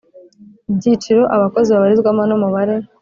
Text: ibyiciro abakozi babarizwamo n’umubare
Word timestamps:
ibyiciro 0.71 1.21
abakozi 1.35 1.69
babarizwamo 1.75 2.23
n’umubare 2.25 2.75